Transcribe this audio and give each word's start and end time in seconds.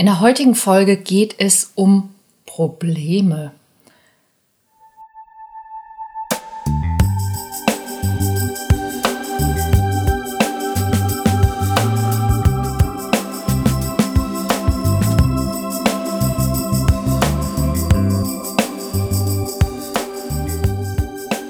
In 0.00 0.06
der 0.06 0.20
heutigen 0.20 0.54
Folge 0.54 0.96
geht 0.96 1.34
es 1.36 1.72
um 1.74 2.14
Probleme. 2.46 3.52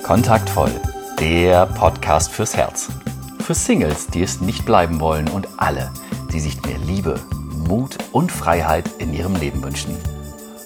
Kontaktvoll, 0.03 0.73
der 1.21 1.67
Podcast 1.67 2.33
fürs 2.33 2.57
Herz. 2.57 2.89
Für 3.45 3.55
Singles, 3.55 4.09
die 4.09 4.25
es 4.25 4.41
nicht 4.41 4.67
bleiben 4.67 4.99
wollen 4.99 5.29
und 5.29 5.47
alle, 5.57 5.93
die 6.33 6.41
sich 6.41 6.61
mehr 6.63 6.79
Liebe, 6.79 7.21
Mut 7.71 7.99
und 8.11 8.33
Freiheit 8.33 8.91
in 8.99 9.15
ihrem 9.15 9.37
Leben 9.37 9.63
wünschen. 9.63 9.97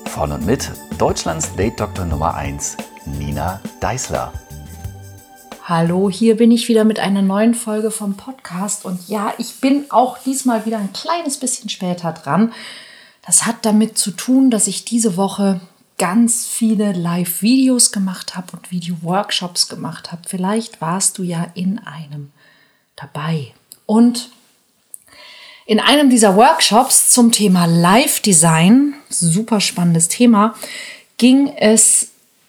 Von 0.06 0.33
und 0.33 0.47
mit 0.47 0.73
Deutschlands 0.97 1.55
Date-Doktor 1.55 2.06
Nummer 2.06 2.34
1, 2.34 2.79
Nina 3.05 3.60
Deißler. 3.80 4.33
Hallo, 5.65 6.09
hier 6.09 6.38
bin 6.38 6.51
ich 6.51 6.66
wieder 6.69 6.84
mit 6.84 6.98
einer 7.01 7.20
neuen 7.20 7.52
Folge 7.52 7.91
vom 7.91 8.16
Podcast 8.16 8.87
und 8.87 9.06
ja, 9.06 9.34
ich 9.37 9.60
bin 9.60 9.84
auch 9.91 10.16
diesmal 10.16 10.65
wieder 10.65 10.79
ein 10.79 10.95
kleines 10.95 11.37
bisschen 11.37 11.69
später 11.69 12.12
dran. 12.12 12.55
Das 13.27 13.45
hat 13.45 13.66
damit 13.66 13.98
zu 13.98 14.10
tun, 14.10 14.51
dass 14.51 14.66
ich 14.66 14.87
diese 14.87 15.18
Woche 15.18 15.60
ganz 15.98 16.46
viele 16.46 16.93
Live-Videos 16.93 17.93
gemacht 17.93 18.34
habe 18.34 18.57
und 18.57 18.71
Video-Workshops 18.71 19.68
gemacht 19.68 20.10
habe. 20.10 20.23
Vielleicht 20.27 20.80
warst 20.80 21.18
du 21.18 21.23
ja 21.23 21.48
in 21.52 21.80
einem 21.80 22.32
dabei. 22.96 23.52
Und 23.84 24.30
in 25.66 25.80
einem 25.80 26.10
dieser 26.10 26.36
Workshops 26.36 27.10
zum 27.10 27.32
Thema 27.32 27.66
Live-Design, 27.66 28.95
super 29.09 29.60
spannendes 29.60 30.09
Thema, 30.09 30.54
ging 31.16 31.52
es 31.56 32.09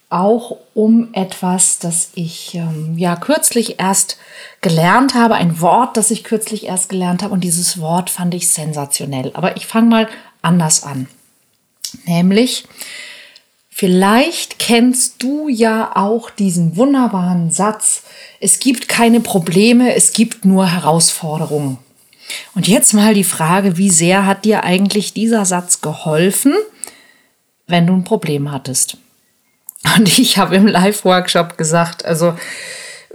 auch 0.10 0.58
um 0.74 1.10
etwas, 1.14 1.80
das 1.80 2.12
ich 2.16 2.56
ähm, 2.56 2.98
ja 2.98 3.16
kürzlich 3.16 3.80
erst 3.80 4.18
gelernt 4.62 5.14
habe, 5.14 5.36
ein 5.36 5.62
Wort, 5.62 5.98
das 5.98 6.12
ich 6.12 6.24
kürzlich 6.24 6.66
erst 6.66 6.90
gelernt 6.90 7.24
habe 7.24 7.34
und 7.34 7.44
dieses 7.44 7.80
Wort 7.80 8.10
fand 8.10 8.34
ich 8.34 8.50
sensationell. 8.50 9.32
Aber 9.34 9.58
ich 9.58 9.66
fange 9.66 9.90
mal 9.90 10.08
anders 10.42 10.84
an. 10.84 11.08
Nämlich 12.06 12.66
Vielleicht 13.78 14.58
kennst 14.58 15.22
du 15.22 15.50
ja 15.50 15.98
auch 15.98 16.30
diesen 16.30 16.78
wunderbaren 16.78 17.52
Satz, 17.52 18.04
es 18.40 18.60
gibt 18.60 18.88
keine 18.88 19.20
Probleme, 19.20 19.94
es 19.96 20.14
gibt 20.14 20.46
nur 20.46 20.66
Herausforderungen. 20.66 21.78
Und 22.54 22.68
jetzt 22.68 22.94
mal 22.94 23.14
die 23.14 23.24
Frage, 23.24 23.78
wie 23.78 23.90
sehr 23.90 24.26
hat 24.26 24.46
dir 24.46 24.64
eigentlich 24.64 25.14
dieser 25.14 25.46
Satz 25.46 25.82
geholfen, 25.82 26.54
wenn 27.68 27.88
du 27.88 27.94
ein 27.94 28.04
Problem 28.04 28.52
hattest? 28.52 28.98
Und 29.96 30.18
ich 30.18 30.38
habe 30.38 30.56
im 30.56 30.68
Live-Workshop 30.68 31.58
gesagt, 31.58 32.06
also 32.06 32.36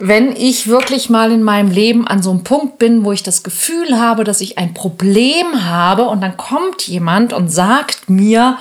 wenn 0.02 0.34
ich 0.34 0.66
wirklich 0.66 1.10
mal 1.10 1.30
in 1.30 1.42
meinem 1.42 1.70
Leben 1.70 2.06
an 2.06 2.22
so 2.22 2.30
einem 2.30 2.42
Punkt 2.42 2.78
bin, 2.78 3.04
wo 3.04 3.12
ich 3.12 3.22
das 3.22 3.42
Gefühl 3.42 3.98
habe, 4.00 4.24
dass 4.24 4.40
ich 4.40 4.56
ein 4.56 4.72
Problem 4.72 5.66
habe 5.66 6.04
und 6.08 6.22
dann 6.22 6.36
kommt 6.36 6.88
jemand 6.88 7.32
und 7.32 7.48
sagt 7.50 8.08
mir, 8.08 8.56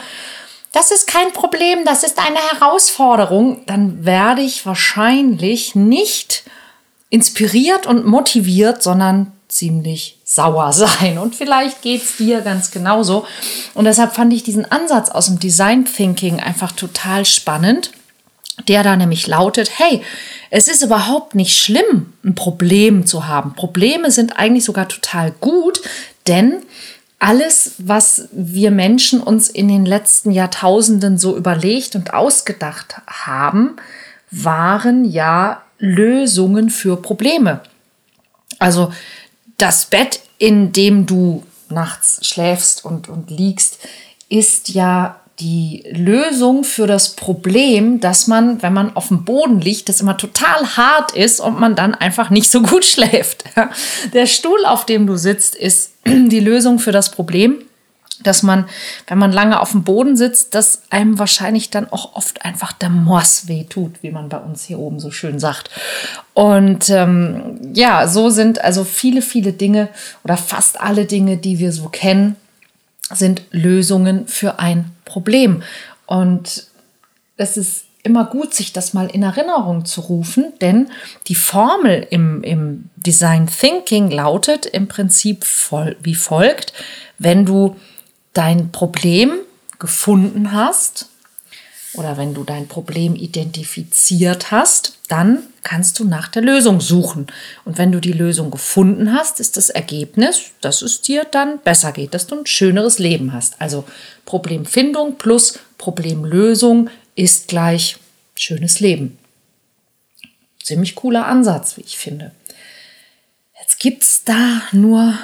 das 0.73 0.91
ist 0.91 1.07
kein 1.07 1.31
Problem, 1.31 1.85
das 1.85 2.03
ist 2.03 2.19
eine 2.19 2.37
Herausforderung, 2.37 3.63
dann 3.65 4.05
werde 4.05 4.41
ich 4.41 4.65
wahrscheinlich 4.65 5.75
nicht 5.75 6.43
inspiriert 7.09 7.87
und 7.87 8.05
motiviert, 8.05 8.83
sondern 8.83 9.31
ziemlich 9.59 10.17
sauer 10.23 10.73
sein. 10.73 11.17
Und 11.17 11.35
vielleicht 11.35 11.81
geht 11.81 12.03
es 12.03 12.17
dir 12.17 12.41
ganz 12.41 12.71
genauso. 12.71 13.25
Und 13.73 13.85
deshalb 13.85 14.15
fand 14.15 14.33
ich 14.33 14.43
diesen 14.43 14.69
Ansatz 14.71 15.09
aus 15.09 15.27
dem 15.27 15.39
Design 15.39 15.85
Thinking 15.85 16.39
einfach 16.39 16.71
total 16.71 17.25
spannend, 17.25 17.91
der 18.67 18.83
da 18.83 18.95
nämlich 18.95 19.27
lautet, 19.27 19.71
hey, 19.77 20.01
es 20.49 20.67
ist 20.67 20.81
überhaupt 20.81 21.35
nicht 21.35 21.57
schlimm, 21.57 22.13
ein 22.23 22.35
Problem 22.35 23.05
zu 23.05 23.27
haben. 23.27 23.53
Probleme 23.53 24.11
sind 24.11 24.37
eigentlich 24.37 24.65
sogar 24.65 24.87
total 24.87 25.31
gut, 25.39 25.81
denn 26.27 26.63
alles, 27.19 27.75
was 27.77 28.29
wir 28.31 28.71
Menschen 28.71 29.21
uns 29.21 29.49
in 29.49 29.67
den 29.67 29.85
letzten 29.85 30.31
Jahrtausenden 30.31 31.17
so 31.17 31.37
überlegt 31.37 31.95
und 31.95 32.13
ausgedacht 32.13 32.95
haben, 33.07 33.75
waren 34.31 35.05
ja 35.05 35.61
Lösungen 35.79 36.69
für 36.69 36.97
Probleme. 36.97 37.61
Also 38.57 38.91
das 39.61 39.85
Bett, 39.85 40.21
in 40.37 40.71
dem 40.71 41.05
du 41.05 41.43
nachts 41.69 42.25
schläfst 42.25 42.83
und, 42.83 43.09
und 43.09 43.29
liegst, 43.29 43.79
ist 44.29 44.69
ja 44.69 45.19
die 45.39 45.83
Lösung 45.91 46.63
für 46.63 46.85
das 46.85 47.15
Problem, 47.15 47.99
dass 48.01 48.27
man, 48.27 48.61
wenn 48.61 48.73
man 48.73 48.95
auf 48.95 49.07
dem 49.07 49.23
Boden 49.23 49.61
liegt, 49.61 49.87
das 49.87 50.01
immer 50.01 50.17
total 50.17 50.75
hart 50.75 51.13
ist 51.13 51.39
und 51.39 51.59
man 51.59 51.75
dann 51.75 51.95
einfach 51.95 52.29
nicht 52.29 52.51
so 52.51 52.61
gut 52.61 52.83
schläft. 52.85 53.45
Der 54.13 54.25
Stuhl, 54.25 54.65
auf 54.65 54.85
dem 54.85 55.07
du 55.07 55.15
sitzt, 55.15 55.55
ist 55.55 55.93
die 56.05 56.39
Lösung 56.39 56.79
für 56.79 56.91
das 56.91 57.11
Problem, 57.11 57.61
dass 58.23 58.43
man, 58.43 58.67
wenn 59.07 59.17
man 59.17 59.31
lange 59.31 59.59
auf 59.59 59.71
dem 59.71 59.83
Boden 59.83 60.17
sitzt, 60.17 60.55
dass 60.55 60.83
einem 60.89 61.19
wahrscheinlich 61.19 61.69
dann 61.69 61.89
auch 61.91 62.15
oft 62.15 62.43
einfach 62.43 62.73
der 62.73 62.89
Moss 62.89 63.47
weh 63.47 63.63
tut, 63.63 64.01
wie 64.03 64.11
man 64.11 64.29
bei 64.29 64.37
uns 64.37 64.65
hier 64.65 64.79
oben 64.79 64.99
so 64.99 65.11
schön 65.11 65.39
sagt. 65.39 65.69
Und 66.33 66.89
ähm, 66.89 67.59
ja, 67.73 68.07
so 68.07 68.29
sind 68.29 68.61
also 68.61 68.83
viele, 68.83 69.21
viele 69.21 69.53
Dinge 69.53 69.89
oder 70.23 70.37
fast 70.37 70.79
alle 70.79 71.05
Dinge, 71.05 71.37
die 71.37 71.59
wir 71.59 71.71
so 71.71 71.89
kennen, 71.89 72.35
sind 73.11 73.41
Lösungen 73.51 74.27
für 74.27 74.59
ein 74.59 74.91
Problem. 75.05 75.63
Und 76.05 76.67
es 77.37 77.57
ist 77.57 77.85
immer 78.03 78.25
gut, 78.25 78.53
sich 78.53 78.73
das 78.73 78.93
mal 78.93 79.07
in 79.07 79.23
Erinnerung 79.23 79.85
zu 79.85 80.01
rufen, 80.01 80.53
denn 80.61 80.89
die 81.27 81.35
Formel 81.35 82.07
im, 82.09 82.43
im 82.43 82.89
Design 82.95 83.47
Thinking 83.47 84.09
lautet 84.09 84.65
im 84.65 84.87
Prinzip 84.87 85.43
voll, 85.43 85.97
wie 86.01 86.15
folgt. 86.15 86.73
Wenn 87.17 87.45
du 87.45 87.75
dein 88.33 88.71
Problem 88.71 89.31
gefunden 89.79 90.51
hast, 90.51 91.09
oder 91.93 92.17
wenn 92.17 92.33
du 92.33 92.43
dein 92.43 92.67
Problem 92.67 93.15
identifiziert 93.15 94.51
hast, 94.51 94.99
dann 95.07 95.43
kannst 95.63 95.97
du 95.97 96.05
nach 96.05 96.27
der 96.27 96.43
Lösung 96.43 96.81
suchen. 96.81 97.27
Und 97.65 97.79
wenn 97.79 97.91
du 97.91 97.99
die 97.99 98.13
Lösung 98.13 98.51
gefunden 98.51 99.11
hast, 99.11 99.39
ist 99.39 99.57
das 99.57 99.69
Ergebnis, 99.69 100.51
dass 100.61 100.83
es 100.83 101.01
dir 101.01 101.25
dann 101.25 101.59
besser 101.59 101.91
geht, 101.91 102.13
dass 102.13 102.27
du 102.27 102.39
ein 102.39 102.45
schöneres 102.45 102.99
Leben 102.99 103.33
hast. 103.33 103.59
Also 103.59 103.85
Problemfindung 104.25 105.17
plus 105.17 105.57
Problemlösung 105.79 106.89
ist 107.15 107.47
gleich 107.47 107.97
schönes 108.35 108.79
Leben. 108.79 109.17
Ziemlich 110.63 110.93
cooler 110.93 111.25
Ansatz, 111.25 111.75
wie 111.77 111.81
ich 111.81 111.97
finde. 111.97 112.31
Jetzt 113.59 113.79
gibt 113.79 114.03
es 114.03 114.23
da 114.23 114.61
nur 114.71 115.17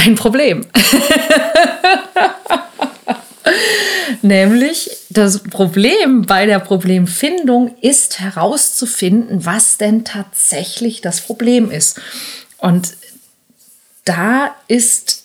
ein 0.00 0.14
Problem. 0.14 0.66
Nämlich 4.22 4.90
das 5.08 5.42
Problem 5.42 6.22
bei 6.22 6.46
der 6.46 6.58
Problemfindung 6.58 7.74
ist 7.80 8.20
herauszufinden, 8.20 9.44
was 9.44 9.76
denn 9.78 10.04
tatsächlich 10.04 11.00
das 11.00 11.20
Problem 11.20 11.70
ist. 11.70 12.00
Und 12.58 12.94
da 14.04 14.54
ist 14.68 15.24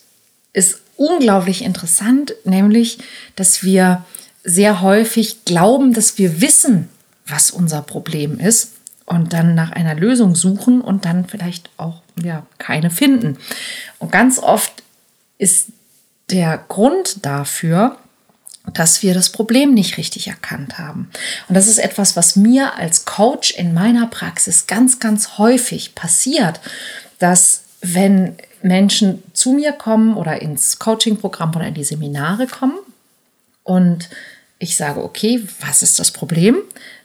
es 0.52 0.78
unglaublich 0.96 1.62
interessant, 1.62 2.34
nämlich, 2.44 2.98
dass 3.34 3.62
wir 3.62 4.04
sehr 4.44 4.80
häufig 4.80 5.44
glauben, 5.44 5.92
dass 5.92 6.18
wir 6.18 6.40
wissen, 6.40 6.88
was 7.26 7.50
unser 7.50 7.82
Problem 7.82 8.38
ist 8.38 8.75
und 9.06 9.32
dann 9.32 9.54
nach 9.54 9.72
einer 9.72 9.94
Lösung 9.94 10.34
suchen 10.34 10.80
und 10.80 11.04
dann 11.04 11.26
vielleicht 11.26 11.70
auch 11.76 12.02
ja, 12.22 12.44
keine 12.58 12.90
finden. 12.90 13.38
Und 13.98 14.12
ganz 14.12 14.38
oft 14.38 14.82
ist 15.38 15.68
der 16.30 16.58
Grund 16.68 17.24
dafür, 17.24 17.96
dass 18.74 19.02
wir 19.02 19.14
das 19.14 19.30
Problem 19.30 19.74
nicht 19.74 19.96
richtig 19.96 20.26
erkannt 20.26 20.78
haben. 20.78 21.10
Und 21.48 21.54
das 21.54 21.68
ist 21.68 21.78
etwas, 21.78 22.16
was 22.16 22.34
mir 22.34 22.74
als 22.74 23.04
Coach 23.04 23.52
in 23.52 23.72
meiner 23.72 24.08
Praxis 24.08 24.66
ganz, 24.66 24.98
ganz 24.98 25.38
häufig 25.38 25.94
passiert, 25.94 26.60
dass 27.18 27.62
wenn 27.80 28.36
Menschen 28.62 29.22
zu 29.32 29.52
mir 29.52 29.72
kommen 29.72 30.16
oder 30.16 30.42
ins 30.42 30.80
Coaching-Programm 30.80 31.54
oder 31.54 31.68
in 31.68 31.74
die 31.74 31.84
Seminare 31.84 32.48
kommen 32.48 32.78
und 33.62 34.08
ich 34.58 34.76
sage, 34.76 35.04
okay, 35.04 35.46
was 35.60 35.82
ist 35.82 35.98
das 35.98 36.10
Problem? 36.10 36.56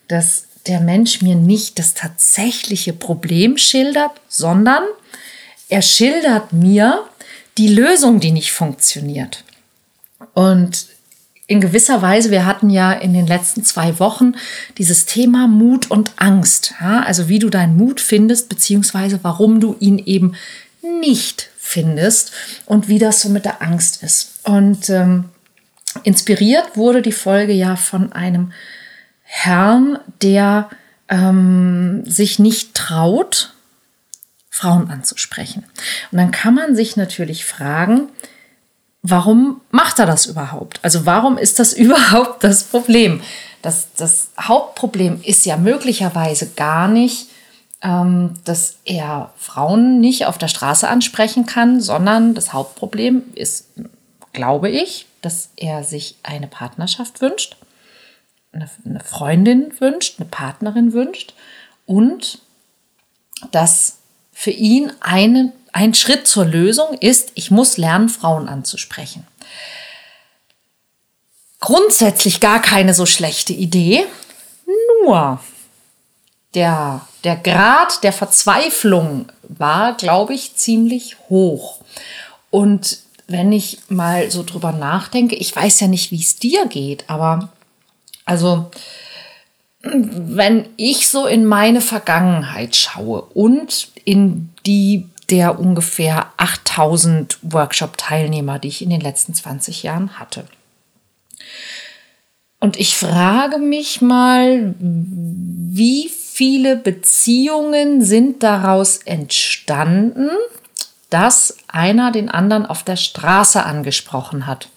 Dass 0.08 0.48
der 0.68 0.80
Mensch 0.80 1.22
mir 1.22 1.36
nicht 1.36 1.80
das 1.80 1.94
tatsächliche 1.94 2.94
Problem 2.94 3.58
schildert, 3.58 4.12
sondern 4.28 4.84
er 5.70 5.82
schildert 5.82 6.54
mir 6.54 7.06
die 7.58 7.68
Lösung, 7.68 8.20
die 8.20 8.32
nicht 8.32 8.52
funktioniert. 8.52 9.44
Und 10.34 10.88
in 11.48 11.60
gewisser 11.60 12.02
Weise, 12.02 12.32
wir 12.32 12.46
hatten 12.46 12.70
ja 12.70 12.94
in 12.94 13.14
den 13.14 13.28
letzten 13.28 13.64
zwei 13.66 14.00
Wochen 14.00 14.34
dieses 14.78 15.06
Thema 15.06 15.48
Mut 15.48 15.92
und 15.92 16.14
Angst. 16.16 16.74
Ja? 16.80 17.04
Also 17.04 17.28
wie 17.28 17.40
du 17.40 17.50
deinen 17.50 17.76
Mut 17.76 18.00
findest, 18.00 18.48
beziehungsweise 18.48 19.20
warum 19.24 19.60
du 19.60 19.76
ihn 19.80 19.98
eben 19.98 20.36
nicht 20.82 21.50
findest 21.58 22.32
und 22.66 22.88
wie 22.88 23.00
das 23.00 23.22
so 23.22 23.30
mit 23.30 23.46
der 23.46 23.62
Angst 23.62 24.02
ist. 24.02 24.40
Und 24.44 24.90
ähm, 24.90 25.26
Inspiriert 26.04 26.78
wurde 26.78 27.02
die 27.02 27.12
Folge 27.12 27.54
ja 27.54 27.76
von 27.76 28.14
einem 28.14 28.54
Herrn, 29.34 29.98
der 30.22 30.70
ähm, 31.08 32.04
sich 32.06 32.38
nicht 32.38 32.76
traut, 32.76 33.54
Frauen 34.50 34.92
anzusprechen. 34.92 35.64
Und 36.12 36.18
dann 36.18 36.32
kann 36.32 36.54
man 36.54 36.76
sich 36.76 36.98
natürlich 36.98 37.46
fragen, 37.46 38.10
warum 39.02 39.62
macht 39.72 40.00
er 40.00 40.06
das 40.06 40.26
überhaupt? 40.26 40.82
Also 40.84 41.06
warum 41.06 41.38
ist 41.38 41.60
das 41.60 41.72
überhaupt 41.86 42.44
das 42.44 42.66
Problem? 42.66 43.22
Das, 43.62 43.88
das 43.96 44.32
Hauptproblem 44.40 45.22
ist 45.24 45.46
ja 45.46 45.56
möglicherweise 45.56 46.50
gar 46.50 46.90
nicht, 46.90 47.30
ähm, 47.82 48.34
dass 48.44 48.80
er 48.84 49.32
Frauen 49.38 50.02
nicht 50.02 50.26
auf 50.26 50.38
der 50.38 50.50
Straße 50.50 50.90
ansprechen 50.90 51.46
kann, 51.46 51.80
sondern 51.80 52.36
das 52.36 52.52
Hauptproblem 52.52 53.24
ist, 53.34 53.70
glaube 54.34 54.70
ich, 54.70 55.06
dass 55.22 55.52
er 55.56 55.86
sich 55.86 56.18
eine 56.22 56.48
Partnerschaft 56.48 57.22
wünscht, 57.22 57.56
eine, 58.54 58.70
Freundin 59.04 59.74
wünscht, 59.80 60.20
eine 60.20 60.30
Partnerin 60.30 60.94
wünscht 60.94 61.34
und 61.86 62.40
dass 63.52 63.98
für 64.34 64.52
ihn 64.52 64.92
eine, 65.00 65.54
ein 65.72 65.94
Schritt 65.94 66.28
zur 66.28 66.46
Lösung 66.46 66.98
ist, 67.00 67.32
ich 67.36 67.52
muss 67.52 67.78
lernen, 67.78 68.10
Frauen 68.10 68.48
anzusprechen. 68.48 69.26
Grundsätzlich 71.60 72.40
gar 72.40 72.62
keine 72.62 72.94
so 72.94 73.06
schlechte 73.06 73.54
Idee, 73.54 74.06
nur 75.04 75.40
der, 76.54 77.02
der 77.24 77.36
Grad 77.38 78.04
der 78.04 78.14
Verzweiflung 78.14 79.32
war, 79.44 79.96
glaube 79.96 80.34
ich, 80.34 80.56
ziemlich 80.56 81.18
hoch. 81.30 81.80
Und 82.50 83.00
wenn 83.28 83.52
ich 83.52 83.80
mal 83.90 84.30
so 84.32 84.44
drüber 84.44 84.72
nachdenke, 84.72 85.36
ich 85.36 85.56
weiß 85.56 85.80
ja 85.80 85.88
nicht, 85.88 86.12
wie 86.12 86.20
es 86.20 86.38
dir 86.38 86.66
geht, 86.66 87.10
aber 87.10 87.50
also 88.32 88.72
wenn 89.82 90.70
ich 90.78 91.10
so 91.10 91.26
in 91.26 91.46
meine 91.46 91.82
Vergangenheit 91.82 92.78
schaue 92.78 93.24
und 93.24 93.90
in 94.06 94.50
die 94.66 95.10
der 95.30 95.60
ungefähr 95.60 96.32
8000 96.38 97.40
Workshop-Teilnehmer, 97.42 98.58
die 98.58 98.70
ich 98.70 98.82
in 98.82 98.90
den 98.90 99.02
letzten 99.02 99.34
20 99.34 99.84
Jahren 99.84 100.18
hatte. 100.18 100.46
Und 102.60 102.78
ich 102.78 102.96
frage 102.96 103.58
mich 103.58 104.02
mal, 104.02 104.76
wie 104.80 106.10
viele 106.10 106.78
Beziehungen 106.78 108.02
sind 108.02 108.44
daraus 108.44 108.98
entstanden, 108.98 110.30
dass 111.10 111.58
einer 111.68 112.12
den 112.12 112.30
anderen 112.30 112.66
auf 112.66 112.84
der 112.84 112.98
Straße 112.98 113.64
angesprochen 113.64 114.48
hat. 114.48 114.70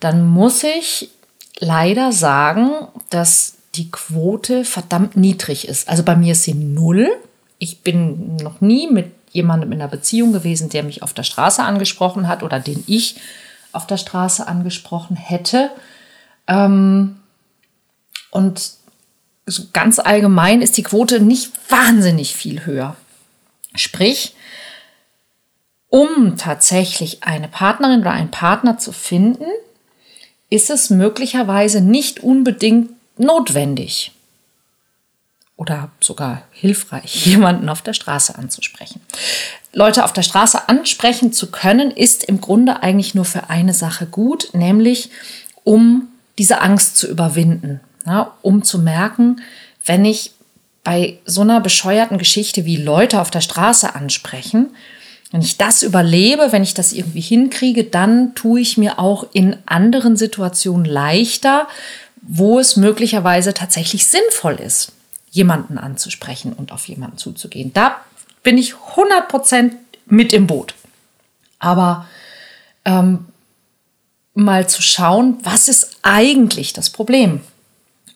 Dann 0.00 0.26
muss 0.26 0.62
ich 0.62 1.10
leider 1.58 2.12
sagen, 2.12 2.70
dass 3.10 3.54
die 3.74 3.90
Quote 3.90 4.64
verdammt 4.64 5.16
niedrig 5.16 5.68
ist. 5.68 5.88
Also 5.88 6.02
bei 6.02 6.16
mir 6.16 6.32
ist 6.32 6.44
sie 6.44 6.54
null. 6.54 7.10
Ich 7.58 7.82
bin 7.82 8.36
noch 8.36 8.60
nie 8.60 8.88
mit 8.90 9.12
jemandem 9.32 9.72
in 9.72 9.80
einer 9.80 9.90
Beziehung 9.90 10.32
gewesen, 10.32 10.70
der 10.70 10.82
mich 10.82 11.02
auf 11.02 11.12
der 11.12 11.22
Straße 11.22 11.62
angesprochen 11.62 12.28
hat 12.28 12.42
oder 12.42 12.58
den 12.58 12.82
ich 12.86 13.16
auf 13.72 13.86
der 13.86 13.98
Straße 13.98 14.46
angesprochen 14.46 15.16
hätte. 15.16 15.70
Ähm, 16.46 17.16
und 18.30 18.72
so 19.44 19.64
ganz 19.72 19.98
allgemein 19.98 20.62
ist 20.62 20.76
die 20.76 20.82
Quote 20.82 21.20
nicht 21.20 21.52
wahnsinnig 21.68 22.34
viel 22.34 22.64
höher. 22.64 22.96
Sprich, 23.74 24.34
um 25.88 26.36
tatsächlich 26.36 27.22
eine 27.22 27.48
Partnerin 27.48 28.00
oder 28.00 28.10
einen 28.10 28.30
Partner 28.30 28.78
zu 28.78 28.92
finden, 28.92 29.44
ist 30.50 30.70
es 30.70 30.90
möglicherweise 30.90 31.80
nicht 31.80 32.20
unbedingt 32.20 32.90
notwendig 33.18 34.12
oder 35.56 35.90
sogar 36.00 36.42
hilfreich, 36.52 37.26
jemanden 37.26 37.68
auf 37.68 37.82
der 37.82 37.94
Straße 37.94 38.36
anzusprechen. 38.36 39.00
Leute 39.72 40.04
auf 40.04 40.12
der 40.12 40.22
Straße 40.22 40.68
ansprechen 40.68 41.32
zu 41.32 41.50
können, 41.50 41.90
ist 41.90 42.24
im 42.24 42.40
Grunde 42.40 42.82
eigentlich 42.82 43.14
nur 43.14 43.24
für 43.24 43.50
eine 43.50 43.74
Sache 43.74 44.06
gut, 44.06 44.50
nämlich 44.52 45.10
um 45.64 46.08
diese 46.38 46.60
Angst 46.60 46.96
zu 46.96 47.08
überwinden, 47.08 47.80
ja, 48.06 48.34
um 48.42 48.62
zu 48.62 48.78
merken, 48.78 49.40
wenn 49.84 50.04
ich 50.04 50.32
bei 50.84 51.18
so 51.24 51.40
einer 51.40 51.60
bescheuerten 51.60 52.18
Geschichte 52.18 52.64
wie 52.64 52.76
Leute 52.76 53.20
auf 53.20 53.30
der 53.30 53.40
Straße 53.40 53.94
ansprechen, 53.94 54.68
wenn 55.36 55.42
ich 55.42 55.58
das 55.58 55.82
überlebe, 55.82 56.50
wenn 56.50 56.62
ich 56.62 56.72
das 56.72 56.94
irgendwie 56.94 57.20
hinkriege, 57.20 57.84
dann 57.84 58.34
tue 58.34 58.58
ich 58.58 58.78
mir 58.78 58.98
auch 58.98 59.26
in 59.34 59.58
anderen 59.66 60.16
Situationen 60.16 60.86
leichter, 60.86 61.68
wo 62.22 62.58
es 62.58 62.76
möglicherweise 62.76 63.52
tatsächlich 63.52 64.06
sinnvoll 64.06 64.54
ist, 64.54 64.92
jemanden 65.30 65.76
anzusprechen 65.76 66.54
und 66.54 66.72
auf 66.72 66.88
jemanden 66.88 67.18
zuzugehen. 67.18 67.70
Da 67.74 68.00
bin 68.42 68.56
ich 68.56 68.76
100% 68.94 69.72
mit 70.06 70.32
im 70.32 70.46
Boot. 70.46 70.74
Aber 71.58 72.06
ähm, 72.86 73.26
mal 74.32 74.66
zu 74.70 74.80
schauen, 74.80 75.36
was 75.42 75.68
ist 75.68 75.98
eigentlich 76.00 76.72
das 76.72 76.88
Problem? 76.88 77.42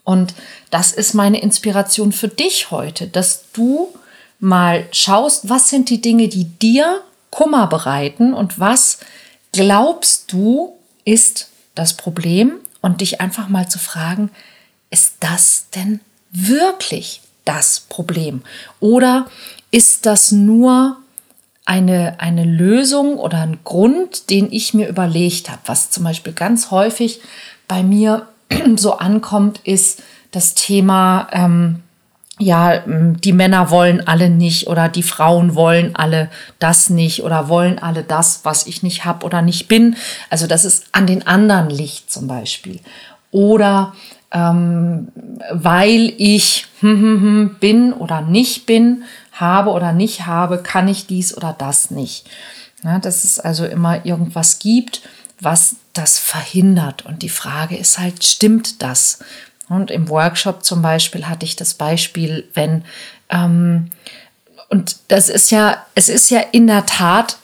Und 0.05 0.32
das 0.70 0.93
ist 0.93 1.12
meine 1.12 1.43
Inspiration 1.43 2.12
für 2.12 2.28
dich 2.28 2.70
heute, 2.70 3.08
dass 3.08 3.44
du 3.52 3.93
mal 4.38 4.88
schaust, 4.90 5.50
was 5.50 5.69
sind 5.69 5.90
die 5.90 6.00
Dinge, 6.00 6.28
die 6.28 6.44
dir 6.44 7.02
Kummer 7.31 7.67
bereiten 7.67 8.35
und 8.35 8.59
was 8.59 8.99
glaubst 9.53 10.32
du 10.32 10.77
ist 11.05 11.49
das 11.75 11.94
Problem 11.94 12.55
und 12.81 13.00
dich 13.00 13.21
einfach 13.21 13.49
mal 13.49 13.69
zu 13.69 13.79
fragen, 13.79 14.31
ist 14.91 15.15
das 15.21 15.67
denn 15.75 16.00
wirklich 16.31 17.23
das 17.44 17.81
Problem? 17.81 18.43
Oder 18.81 19.27
ist 19.71 20.06
das 20.06 20.32
nur 20.32 20.97
eine, 21.65 22.19
eine 22.21 22.44
Lösung 22.44 23.17
oder 23.17 23.38
ein 23.38 23.61
Grund, 23.65 24.31
den 24.31 24.53
ich 24.53 24.75
mir 24.75 24.88
überlegt 24.88 25.50
habe? 25.50 25.62
Was 25.67 25.91
zum 25.91 26.05
Beispiel 26.05 26.32
ganz 26.32 26.71
häufig 26.71 27.21
bei 27.69 27.82
mir 27.82 28.29
so 28.77 28.99
ankommt, 28.99 29.61
ist 29.65 30.03
das 30.32 30.55
Thema, 30.55 31.29
ähm, 31.32 31.82
ja, 32.41 32.83
die 32.87 33.33
Männer 33.33 33.71
wollen 33.71 34.07
alle 34.07 34.31
nicht 34.31 34.67
oder 34.67 34.89
die 34.89 35.03
Frauen 35.03 35.55
wollen 35.55 35.95
alle 35.95 36.31
das 36.59 36.91
nicht 36.91 37.23
oder 37.23 37.49
wollen 37.49 37.79
alle 37.79 38.03
das, 38.03 38.41
was 38.45 38.67
ich 38.67 38.83
nicht 38.83 39.05
habe 39.05 39.27
oder 39.27 39.43
nicht 39.43 39.69
bin. 39.69 39.97
Also 40.31 40.47
dass 40.47 40.65
es 40.65 40.85
an 40.93 41.07
den 41.07 41.27
anderen 41.27 41.69
liegt 41.69 42.11
zum 42.11 42.27
Beispiel. 42.27 42.81
Oder 43.31 43.93
ähm, 44.32 45.09
weil 45.53 46.15
ich 46.17 46.67
bin 46.81 47.93
oder 47.93 48.23
nicht 48.23 48.67
bin, 48.67 49.05
habe 49.32 49.70
oder 49.70 49.93
nicht 49.93 50.27
habe, 50.27 50.59
kann 50.59 50.89
ich 50.89 51.06
dies 51.06 51.37
oder 51.37 51.55
das 51.56 51.91
nicht. 51.91 52.29
Ja, 52.82 52.99
dass 52.99 53.25
es 53.25 53.39
also 53.39 53.67
immer 53.67 54.06
irgendwas 54.06 54.59
gibt, 54.59 55.03
was 55.41 55.77
das 55.93 56.19
verhindert. 56.19 57.05
Und 57.05 57.23
die 57.23 57.29
Frage 57.29 57.77
ist 57.77 57.99
halt, 57.99 58.25
stimmt 58.25 58.82
das? 58.82 59.19
Und 59.70 59.93
im 59.93 60.08
Workshop 60.08 60.65
zum 60.65 60.82
Beispiel 60.82 61.29
hatte 61.29 61.46
ich 61.46 61.55
das 61.55 61.74
Beispiel, 61.74 62.46
wenn, 62.55 62.84
ähm, 63.31 63.91
und 64.69 64.96
das 65.08 65.29
ist 65.29 65.50
ja, 65.53 65.86
es 65.94 66.08
ist 66.08 66.29
ja 66.31 66.41
in 66.53 66.67
der 66.67 66.86
Tat 66.86 67.39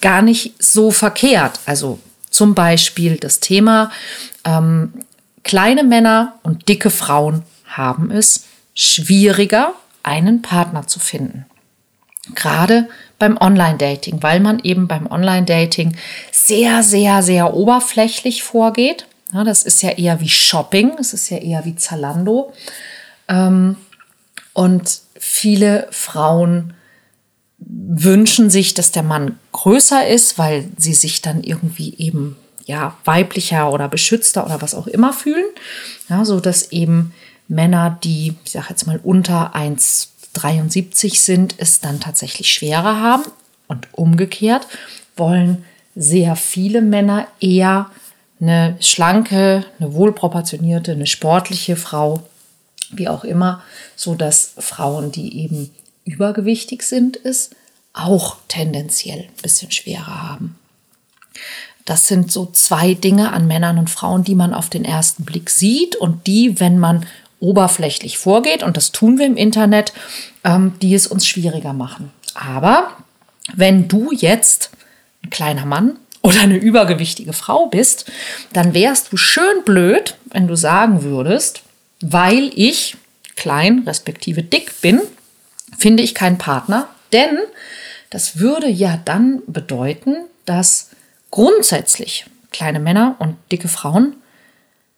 gar 0.00 0.22
nicht 0.22 0.60
so 0.62 0.90
verkehrt. 0.90 1.60
Also 1.64 2.00
zum 2.30 2.56
Beispiel 2.56 3.16
das 3.16 3.38
Thema, 3.38 3.92
ähm, 4.44 4.92
kleine 5.44 5.84
Männer 5.84 6.34
und 6.42 6.68
dicke 6.68 6.90
Frauen 6.90 7.44
haben 7.64 8.10
es 8.10 8.46
schwieriger, 8.74 9.72
einen 10.02 10.42
Partner 10.42 10.88
zu 10.88 10.98
finden. 10.98 11.46
Gerade 12.34 12.88
beim 13.20 13.36
Online-Dating, 13.36 14.20
weil 14.20 14.40
man 14.40 14.58
eben 14.58 14.88
beim 14.88 15.06
Online-Dating 15.06 15.96
sehr, 16.32 16.82
sehr, 16.82 17.22
sehr 17.22 17.54
oberflächlich 17.54 18.42
vorgeht. 18.42 19.06
Ja, 19.36 19.44
das 19.44 19.64
ist 19.64 19.82
ja 19.82 19.90
eher 19.90 20.18
wie 20.20 20.30
Shopping, 20.30 20.96
das 20.96 21.12
ist 21.12 21.28
ja 21.28 21.36
eher 21.36 21.66
wie 21.66 21.76
Zalando. 21.76 22.54
Ähm, 23.28 23.76
und 24.54 25.00
viele 25.18 25.88
Frauen 25.90 26.72
wünschen 27.58 28.48
sich, 28.48 28.72
dass 28.72 28.92
der 28.92 29.02
Mann 29.02 29.38
größer 29.52 30.06
ist, 30.08 30.38
weil 30.38 30.66
sie 30.78 30.94
sich 30.94 31.20
dann 31.20 31.44
irgendwie 31.44 31.94
eben 31.98 32.36
ja 32.64 32.96
weiblicher 33.04 33.70
oder 33.70 33.88
beschützter 33.88 34.46
oder 34.46 34.62
was 34.62 34.74
auch 34.74 34.86
immer 34.86 35.12
fühlen. 35.12 35.44
Ja, 36.08 36.24
so 36.24 36.40
dass 36.40 36.72
eben 36.72 37.12
Männer, 37.46 37.98
die, 38.02 38.36
ich 38.42 38.52
sage 38.52 38.68
jetzt 38.70 38.86
mal, 38.86 39.00
unter 39.04 39.54
1,73 39.54 41.20
sind, 41.20 41.56
es 41.58 41.80
dann 41.80 42.00
tatsächlich 42.00 42.50
schwerer 42.50 43.02
haben. 43.02 43.24
Und 43.68 43.86
umgekehrt 43.92 44.66
wollen 45.14 45.66
sehr 45.94 46.36
viele 46.36 46.80
Männer 46.80 47.26
eher 47.38 47.90
eine 48.40 48.76
schlanke, 48.80 49.64
eine 49.78 49.94
wohlproportionierte, 49.94 50.92
eine 50.92 51.06
sportliche 51.06 51.76
Frau, 51.76 52.22
wie 52.90 53.08
auch 53.08 53.24
immer, 53.24 53.62
so 53.96 54.14
dass 54.14 54.52
Frauen, 54.58 55.12
die 55.12 55.42
eben 55.42 55.70
übergewichtig 56.04 56.82
sind, 56.82 57.18
es 57.24 57.50
auch 57.92 58.36
tendenziell 58.48 59.20
ein 59.20 59.42
bisschen 59.42 59.70
schwerer 59.70 60.30
haben. 60.30 60.58
Das 61.84 62.08
sind 62.08 62.32
so 62.32 62.46
zwei 62.46 62.94
Dinge 62.94 63.32
an 63.32 63.46
Männern 63.46 63.78
und 63.78 63.90
Frauen, 63.90 64.24
die 64.24 64.34
man 64.34 64.52
auf 64.52 64.68
den 64.68 64.84
ersten 64.84 65.24
Blick 65.24 65.50
sieht 65.50 65.96
und 65.96 66.26
die, 66.26 66.60
wenn 66.60 66.78
man 66.78 67.06
oberflächlich 67.38 68.18
vorgeht, 68.18 68.62
und 68.62 68.76
das 68.76 68.92
tun 68.92 69.18
wir 69.18 69.26
im 69.26 69.36
Internet, 69.36 69.92
ähm, 70.44 70.74
die 70.82 70.94
es 70.94 71.06
uns 71.06 71.26
schwieriger 71.26 71.72
machen. 71.72 72.10
Aber 72.34 72.96
wenn 73.54 73.88
du 73.88 74.10
jetzt 74.12 74.70
ein 75.22 75.30
kleiner 75.30 75.66
Mann 75.66 75.96
oder 76.26 76.40
eine 76.40 76.56
übergewichtige 76.56 77.32
Frau 77.32 77.66
bist, 77.66 78.10
dann 78.52 78.74
wärst 78.74 79.12
du 79.12 79.16
schön 79.16 79.62
blöd, 79.64 80.16
wenn 80.32 80.48
du 80.48 80.56
sagen 80.56 81.04
würdest, 81.04 81.62
weil 82.00 82.50
ich 82.54 82.96
klein 83.36 83.84
respektive 83.86 84.42
dick 84.42 84.80
bin, 84.80 85.00
finde 85.78 86.02
ich 86.02 86.16
keinen 86.16 86.36
Partner, 86.36 86.88
denn 87.12 87.38
das 88.10 88.40
würde 88.40 88.68
ja 88.68 89.00
dann 89.04 89.42
bedeuten, 89.46 90.16
dass 90.46 90.90
grundsätzlich 91.30 92.26
kleine 92.50 92.80
Männer 92.80 93.14
und 93.20 93.36
dicke 93.52 93.68
Frauen 93.68 94.16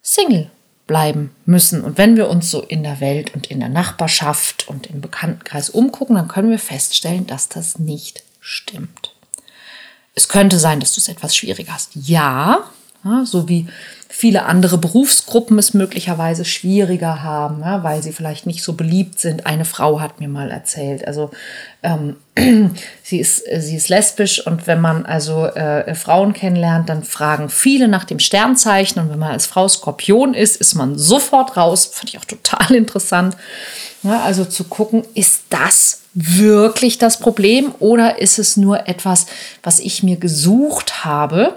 Single 0.01 0.51
bleiben 0.87 1.35
müssen. 1.45 1.85
Und 1.85 1.99
wenn 1.99 2.17
wir 2.17 2.31
uns 2.31 2.51
so 2.51 2.63
in 2.63 2.83
der 2.83 3.01
Welt 3.01 3.35
und 3.35 3.51
in 3.51 3.61
der 3.61 3.69
Nachbarschaft 3.69 4.67
und 4.67 4.87
im 4.87 5.03
Bekanntenkreis 5.03 5.69
umgucken, 5.69 6.17
dann 6.17 6.29
können 6.29 6.51
wir 6.51 6.59
feststellen, 6.59 7.27
dass 7.27 7.51
das 7.51 7.79
nicht 7.79 8.23
stimmt. 8.41 9.18
Es 10.15 10.29
könnte 10.29 10.59
sein, 10.59 10.81
dass 10.81 10.95
du 10.95 11.01
es 11.01 11.09
etwas 11.09 11.37
schwieriger 11.37 11.75
hast. 11.75 11.91
Ja, 11.95 12.65
so 13.25 13.49
wie 13.49 13.67
viele 14.11 14.47
andere 14.47 14.79
Berufsgruppen 14.79 15.59
es 15.59 15.75
möglicherweise 15.75 16.47
schwieriger 16.47 17.23
haben, 17.23 17.61
ja, 17.61 17.83
weil 17.85 18.03
sie 18.03 18.13
vielleicht 18.13 18.47
nicht 18.47 18.63
so 18.63 18.73
beliebt 18.73 19.21
sind. 19.21 19.47
Eine 19.47 19.67
Frau 19.67 20.01
hat 20.01 20.19
mir 20.19 20.29
mal 20.29 20.51
erzählt, 20.51 21.07
also 21.07 21.31
ähm, 21.83 22.17
sie, 23.03 23.21
ist, 23.21 23.45
sie 23.59 23.77
ist 23.77 23.91
lesbisch 23.91 24.45
und 24.47 24.67
wenn 24.67 24.81
man 24.81 25.05
also 25.05 25.45
äh, 25.45 25.95
Frauen 25.95 26.33
kennenlernt, 26.33 26.89
dann 26.89 27.05
fragen 27.05 27.51
viele 27.51 27.87
nach 27.87 28.05
dem 28.05 28.19
Sternzeichen 28.19 29.01
und 29.01 29.11
wenn 29.11 29.19
man 29.19 29.33
als 29.33 29.47
Frau 29.47 29.69
Skorpion 29.69 30.33
ist, 30.33 30.57
ist 30.57 30.75
man 30.75 30.99
sofort 30.99 31.57
raus. 31.59 31.91
Fand 31.93 32.09
ich 32.09 32.19
auch 32.19 32.25
total 32.25 32.75
interessant. 32.75 33.37
Ja, 34.03 34.23
also 34.23 34.45
zu 34.45 34.65
gucken, 34.65 35.03
ist 35.15 35.43
das 35.51 36.03
wirklich 36.15 36.99
das 36.99 37.19
Problem 37.19 37.75
oder 37.79 38.21
ist 38.21 38.39
es 38.39 38.57
nur 38.57 38.89
etwas, 38.89 39.27
was 39.63 39.81
ich 39.81 40.03
mir 40.03 40.17
gesucht 40.17 41.05
habe? 41.05 41.55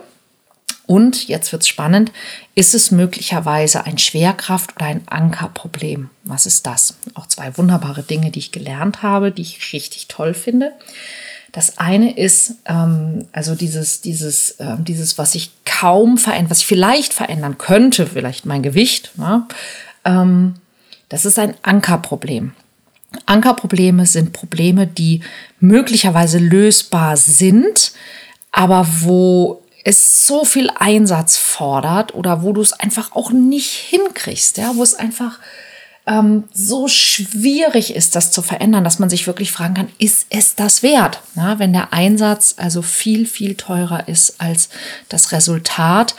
Und 0.91 1.29
jetzt 1.29 1.53
wird 1.53 1.61
es 1.61 1.69
spannend, 1.69 2.11
ist 2.53 2.75
es 2.75 2.91
möglicherweise 2.91 3.85
ein 3.85 3.97
Schwerkraft- 3.97 4.75
oder 4.75 4.87
ein 4.87 5.07
Ankerproblem? 5.07 6.09
Was 6.25 6.45
ist 6.45 6.67
das? 6.67 6.95
Auch 7.13 7.27
zwei 7.27 7.57
wunderbare 7.57 8.03
Dinge, 8.03 8.29
die 8.29 8.39
ich 8.39 8.51
gelernt 8.51 9.01
habe, 9.01 9.31
die 9.31 9.43
ich 9.43 9.71
richtig 9.71 10.09
toll 10.09 10.33
finde. 10.33 10.73
Das 11.53 11.77
eine 11.77 12.17
ist 12.17 12.55
ähm, 12.65 13.25
also 13.31 13.55
dieses, 13.55 14.01
dieses, 14.01 14.51
äh, 14.59 14.75
dieses, 14.79 15.17
was 15.17 15.33
ich 15.33 15.51
kaum 15.63 16.17
verändern, 16.17 16.51
was 16.51 16.59
ich 16.59 16.65
vielleicht 16.65 17.13
verändern 17.13 17.57
könnte, 17.57 18.05
vielleicht 18.05 18.45
mein 18.45 18.61
Gewicht. 18.61 19.17
Ne? 19.17 19.47
Ähm, 20.03 20.55
das 21.07 21.23
ist 21.23 21.39
ein 21.39 21.53
Ankerproblem. 21.61 22.51
Ankerprobleme 23.27 24.05
sind 24.05 24.33
Probleme, 24.33 24.87
die 24.87 25.21
möglicherweise 25.61 26.37
lösbar 26.37 27.15
sind, 27.15 27.93
aber 28.51 28.85
wo 28.99 29.61
es 29.83 30.27
so 30.27 30.45
viel 30.45 30.69
Einsatz 30.75 31.37
fordert 31.37 32.13
oder 32.13 32.43
wo 32.43 32.53
du 32.53 32.61
es 32.61 32.73
einfach 32.73 33.13
auch 33.13 33.31
nicht 33.31 33.71
hinkriegst, 33.71 34.57
ja, 34.57 34.75
wo 34.75 34.83
es 34.83 34.93
einfach 34.93 35.39
ähm, 36.07 36.45
so 36.51 36.87
schwierig 36.87 37.95
ist, 37.95 38.15
das 38.15 38.31
zu 38.31 38.41
verändern, 38.41 38.83
dass 38.83 38.97
man 38.97 39.09
sich 39.09 39.27
wirklich 39.27 39.51
fragen 39.51 39.75
kann, 39.75 39.89
ist 39.99 40.25
es 40.29 40.55
das 40.55 40.81
wert? 40.81 41.21
Ja, 41.35 41.59
wenn 41.59 41.73
der 41.73 41.93
Einsatz 41.93 42.55
also 42.57 42.81
viel, 42.81 43.27
viel 43.27 43.55
teurer 43.55 44.07
ist 44.07 44.41
als 44.41 44.69
das 45.09 45.31
Resultat 45.31 46.15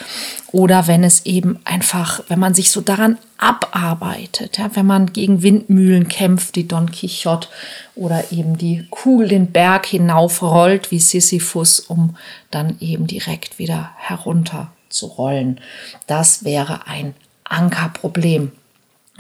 oder 0.53 0.87
wenn 0.87 1.03
es 1.03 1.27
eben 1.27 1.59
einfach, 1.65 2.23
wenn 2.29 2.39
man 2.39 2.55
sich 2.55 2.71
so 2.71 2.81
daran 2.81 3.19
abarbeitet, 3.39 4.59
ja, 4.59 4.71
wenn 4.75 4.87
man 4.87 5.13
gegen 5.13 5.43
Windmühlen 5.43 6.07
kämpft, 6.07 6.55
die 6.55 6.69
Don 6.69 6.93
Quixote 6.93 7.49
oder 7.97 8.31
eben 8.31 8.57
die 8.57 8.87
Kugel 8.89 9.29
den 9.29 9.51
Berg 9.51 9.87
hinaufrollt 9.87 10.93
wie 10.93 11.01
Sisyphus, 11.01 11.81
um 11.81 12.17
dann 12.53 12.77
eben 12.79 13.09
direkt 13.09 13.59
wieder 13.59 13.91
herunter 13.97 14.71
zu 14.89 15.07
rollen. 15.07 15.61
Das 16.07 16.45
wäre 16.45 16.87
ein 16.87 17.15
Ankerproblem. 17.43 18.53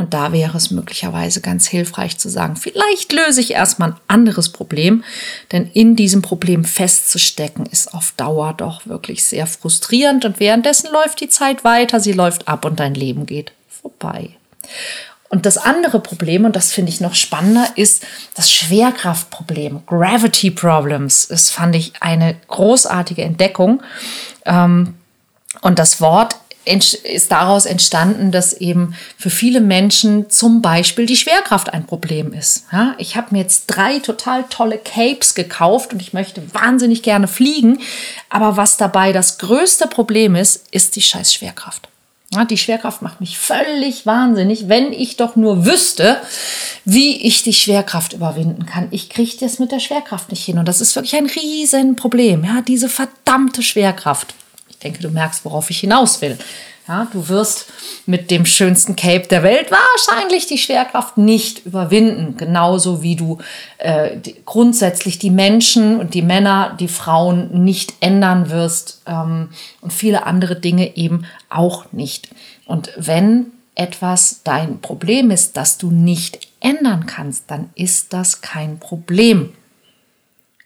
Und 0.03 0.15
da 0.15 0.33
wäre 0.33 0.57
es 0.57 0.73
möglicherweise 0.73 1.41
ganz 1.41 1.69
hilfreich 1.69 2.19
zu 2.19 2.29
sagen, 2.29 2.57
vielleicht 2.57 3.13
löse 3.13 3.41
ich 3.41 3.53
erstmal 3.53 3.91
ein 3.91 3.97
anderes 4.09 4.49
Problem, 4.49 5.05
denn 5.53 5.71
in 5.75 5.95
diesem 5.95 6.23
Problem 6.23 6.65
festzustecken 6.65 7.67
ist 7.67 7.95
auf 7.95 8.13
Dauer 8.17 8.53
doch 8.53 8.85
wirklich 8.85 9.25
sehr 9.25 9.47
frustrierend 9.47 10.25
und 10.25 10.41
währenddessen 10.41 10.91
läuft 10.93 11.21
die 11.21 11.29
Zeit 11.29 11.63
weiter, 11.63 12.01
sie 12.01 12.11
läuft 12.11 12.49
ab 12.49 12.65
und 12.65 12.81
dein 12.81 12.95
Leben 12.95 13.27
geht 13.27 13.53
vorbei. 13.69 14.31
Und 15.29 15.47
das 15.47 15.57
andere 15.57 16.01
Problem, 16.01 16.47
und 16.47 16.57
das 16.57 16.73
finde 16.73 16.91
ich 16.91 17.01
noch 17.01 17.15
spannender, 17.15 17.69
ist 17.77 18.05
das 18.35 18.51
Schwerkraftproblem, 18.51 19.87
Gravity 19.87 20.51
Problems. 20.51 21.29
Das 21.29 21.51
fand 21.51 21.77
ich 21.77 21.93
eine 22.01 22.35
großartige 22.49 23.23
Entdeckung. 23.23 23.85
Ähm, 24.47 24.95
und 25.61 25.79
das 25.79 26.01
Wort 26.01 26.37
ist 26.65 27.33
daraus 27.33 27.67
entstanden, 27.67 28.31
dass 28.31 28.53
eben 28.53 28.95
für 29.17 29.31
viele 29.31 29.61
Menschen 29.61 30.31
zum 30.31 30.63
Beispiel 30.63 31.07
die 31.07 31.17
Schwerkraft 31.17 31.73
ein 31.73 31.87
Problem 31.87 32.33
ist. 32.33 32.65
Ja, 32.73 32.95
ich 32.99 33.17
habe 33.17 33.29
mir 33.31 33.41
jetzt 33.41 33.67
drei 33.67 33.99
total 33.99 34.45
tolle 34.49 34.79
Capes 34.79 35.35
gekauft 35.35 35.93
und 35.93 36.01
ich 36.01 36.13
möchte 36.13 36.43
wahnsinnig 36.55 37.03
gerne 37.03 37.27
fliegen, 37.27 37.81
aber 38.29 38.57
was 38.57 38.77
dabei 38.77 39.13
das 39.13 39.39
größte 39.39 39.89
Problem 39.89 40.37
ist, 40.37 40.67
ist 40.71 40.97
die 40.97 41.03
scheiß 41.03 41.35
Schwerkraft. 41.35 41.89
Ja, 42.35 42.47
die 42.47 42.57
Schwerkraft 42.57 43.03
macht 43.03 43.21
mich 43.21 43.37
völlig 43.37 44.07
wahnsinnig, 44.07 44.69
wenn 44.69 44.93
ich 44.93 45.17
doch 45.17 45.37
nur 45.37 45.67
wüsste, 45.67 46.17
wie 46.87 47.17
ich 47.27 47.43
die 47.43 47.53
Schwerkraft 47.53 48.15
überwinden 48.15 48.65
kann. 48.65 48.89
Ich 48.91 49.11
kriege 49.11 49.37
das 49.39 49.59
mit 49.59 49.71
der 49.71 49.81
Schwerkraft 49.81 50.31
nicht 50.31 50.43
hin 50.43 50.59
und 50.59 50.67
das 50.67 50.81
ist 50.81 50.97
wirklich 50.97 51.15
ein 51.15 51.27
Riesenproblem. 51.27 52.45
Ja, 52.45 52.63
diese 52.63 52.89
verdammte 52.89 53.63
Schwerkraft 53.63 54.35
denke, 54.83 55.01
du 55.01 55.11
merkst, 55.11 55.45
worauf 55.45 55.71
ich 55.71 55.81
hinaus 55.81 56.21
will. 56.21 56.39
Ja, 56.89 57.07
du 57.13 57.29
wirst 57.29 57.67
mit 58.07 58.33
dem 58.33 58.45
schönsten 58.45 58.97
Cape 58.97 59.29
der 59.29 59.45
Welt 59.45 59.71
wahrscheinlich 59.71 60.47
die 60.49 60.59
Schwerkraft 60.59 61.17
nicht 61.17 61.65
überwinden. 61.65 62.37
Genauso 62.37 63.03
wie 63.03 63.15
du 63.15 63.39
äh, 63.79 64.17
die, 64.17 64.35
grundsätzlich 64.45 65.21
die 65.21 65.31
Menschen 65.31 66.01
und 66.01 66.15
die 66.15 66.23
Männer, 66.23 66.77
die 66.81 66.89
Frauen 66.89 67.63
nicht 67.63 67.95
ändern 68.01 68.51
wirst 68.51 69.03
ähm, 69.07 69.51
und 69.81 69.93
viele 69.93 70.27
andere 70.27 70.59
Dinge 70.59 70.97
eben 70.97 71.25
auch 71.49 71.93
nicht. 71.93 72.31
Und 72.67 72.91
wenn 72.97 73.53
etwas 73.77 74.41
dein 74.43 74.81
Problem 74.81 75.31
ist, 75.31 75.57
das 75.57 75.79
du 75.79 75.91
nicht 75.91 76.49
ändern 76.59 77.07
kannst, 77.07 77.45
dann 77.51 77.71
ist 77.77 78.13
das 78.13 78.41
kein 78.41 78.81
Problem. 78.81 79.53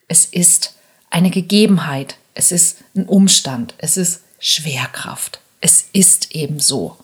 Es 0.08 0.24
ist 0.24 0.76
eine 1.10 1.30
Gegebenheit, 1.30 2.16
es 2.36 2.52
ist 2.52 2.78
ein 2.94 3.06
Umstand, 3.06 3.74
es 3.78 3.96
ist 3.96 4.20
Schwerkraft. 4.38 5.40
Es 5.60 5.88
ist 5.92 6.32
eben 6.32 6.60
so. 6.60 6.96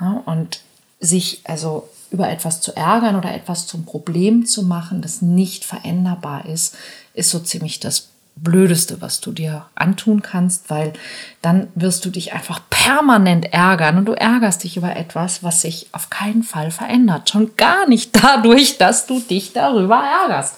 Ja, 0.00 0.22
und 0.26 0.60
sich 1.00 1.42
also 1.44 1.88
über 2.10 2.28
etwas 2.28 2.60
zu 2.60 2.74
ärgern 2.74 3.14
oder 3.14 3.32
etwas 3.32 3.66
zum 3.66 3.84
Problem 3.84 4.46
zu 4.46 4.64
machen, 4.64 5.00
das 5.00 5.22
nicht 5.22 5.64
veränderbar 5.64 6.46
ist, 6.46 6.76
ist 7.14 7.30
so 7.30 7.38
ziemlich 7.38 7.78
das 7.78 8.08
Blödeste, 8.34 9.00
was 9.00 9.20
du 9.20 9.32
dir 9.32 9.66
antun 9.74 10.22
kannst, 10.22 10.70
weil 10.70 10.92
dann 11.40 11.68
wirst 11.74 12.04
du 12.04 12.10
dich 12.10 12.32
einfach 12.32 12.60
permanent 12.68 13.52
ärgern 13.52 13.98
und 13.98 14.06
du 14.06 14.12
ärgerst 14.12 14.64
dich 14.64 14.76
über 14.76 14.96
etwas, 14.96 15.42
was 15.44 15.62
sich 15.62 15.88
auf 15.92 16.10
keinen 16.10 16.42
Fall 16.42 16.70
verändert. 16.70 17.30
Schon 17.30 17.56
gar 17.56 17.88
nicht 17.88 18.10
dadurch, 18.24 18.78
dass 18.78 19.06
du 19.06 19.20
dich 19.20 19.52
darüber 19.52 20.02
ärgerst. 20.22 20.56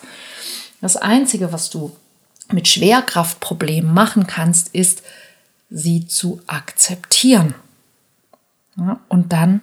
Das 0.81 0.97
Einzige, 0.97 1.53
was 1.53 1.69
du 1.69 1.95
mit 2.53 2.69
Schwerkraftproblemen 2.69 3.93
machen 3.93 4.27
kannst, 4.27 4.75
ist, 4.75 5.03
sie 5.71 6.07
zu 6.07 6.41
akzeptieren. 6.47 7.55
Ja, 8.77 8.99
und 9.09 9.33
dann 9.33 9.61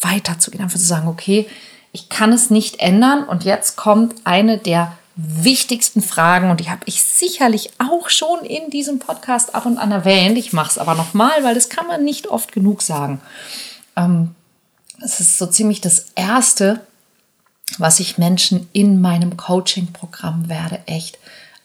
weiterzugehen, 0.00 0.62
einfach 0.62 0.78
zu 0.78 0.86
sagen, 0.86 1.08
okay, 1.08 1.46
ich 1.92 2.08
kann 2.08 2.32
es 2.32 2.50
nicht 2.50 2.80
ändern. 2.80 3.24
Und 3.24 3.44
jetzt 3.44 3.76
kommt 3.76 4.14
eine 4.24 4.58
der 4.58 4.96
wichtigsten 5.16 6.02
Fragen 6.02 6.50
und 6.50 6.60
die 6.60 6.70
habe 6.70 6.82
ich 6.86 7.02
sicherlich 7.02 7.70
auch 7.78 8.08
schon 8.08 8.40
in 8.44 8.70
diesem 8.70 9.00
Podcast 9.00 9.54
ab 9.54 9.66
und 9.66 9.76
an 9.76 9.92
erwähnt. 9.92 10.38
Ich 10.38 10.52
mache 10.52 10.70
es 10.70 10.78
aber 10.78 10.94
nochmal, 10.94 11.42
weil 11.42 11.54
das 11.54 11.68
kann 11.68 11.86
man 11.86 12.04
nicht 12.04 12.28
oft 12.28 12.52
genug 12.52 12.80
sagen. 12.80 13.20
Ähm, 13.96 14.34
es 15.02 15.20
ist 15.20 15.36
so 15.36 15.46
ziemlich 15.46 15.80
das 15.80 16.06
Erste, 16.14 16.80
was 17.78 18.00
ich 18.00 18.18
Menschen 18.18 18.68
in 18.72 19.00
meinem 19.00 19.36
Coaching-Programm 19.36 20.48
werde 20.48 20.80
echt 20.86 21.18